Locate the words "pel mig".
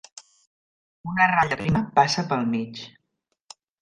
2.33-2.83